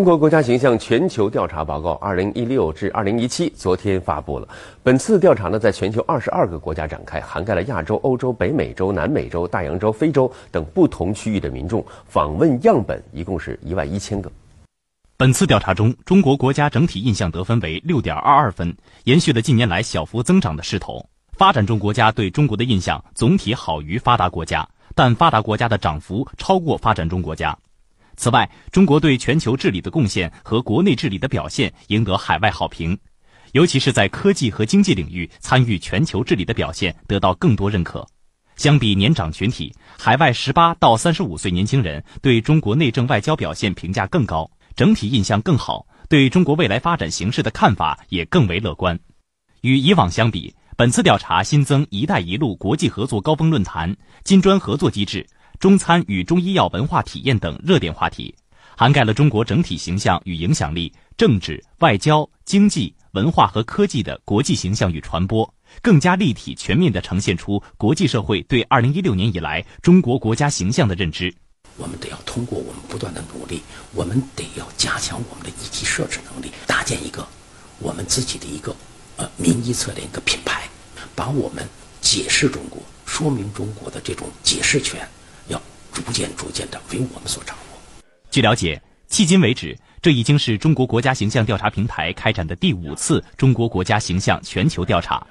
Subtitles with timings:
[0.00, 4.48] 中国国家形象全球调查报告（二零一六至二零一七）昨天发布了。
[4.82, 14.32] 本次调查呢，在全球二十二个国家展开，涵盖了亚洲、欧洲、北美洲、南美洲、大洋洲、非洲等不同区域的民众，访问样本一共是一万一千个。
[15.18, 18.74] 本次调查中，中国国家整体印象得分为六点二二分，
[19.04, 21.04] 延续了近年来小幅增长的势头。
[21.32, 27.58] 发展中国家对中国的印象总体好于发达国家，但发达国家的涨幅超过发展中国家。
[28.20, 32.98] 此外，中国对全球治理的贡献和国内治理的表现赢得海外好评，
[33.52, 38.06] 尤其是在科技和经济领域参与全球治理的表现得到更多认可。
[38.56, 49.00] 相比年长群体，海外十八到三十五岁年轻人对中国内政外交表现评价更高，整体印象更好，对中国未来发展形势的看法也更为乐观。
[49.62, 55.26] 与以往相比，本次调查新增“一带一路”国际合作高峰论坛、金砖合作机制。
[55.60, 58.34] 中餐与中医药文化体验等热点话题，
[58.74, 71.30] 涵盖了中国整体形象与影响力、政治、外交、经济、文化和科技的国际形象与传播，更加立体全面地呈现出国际社会对二零一六年以来中国国家形象的认知。
[71.76, 73.60] 我们得要通过我们不断的努力，
[73.92, 77.28] 我们得要加强我们的议题设置能力，搭建一个
[77.80, 78.74] 我们自己的一个
[79.18, 80.66] 呃民意策略一个品牌，
[81.14, 81.68] 把我们
[82.00, 85.06] 解释中国、说明中国的这种解释权。
[85.92, 87.78] 逐渐、逐渐的为我们所掌握。
[88.30, 95.26] 据了解，迄今为止，这已经是中国国家形象调查平台开展的第五次中国国家形象全球调查。